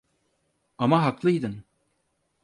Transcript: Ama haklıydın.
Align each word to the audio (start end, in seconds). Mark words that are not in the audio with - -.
Ama 0.77 1.03
haklıydın. 1.03 1.63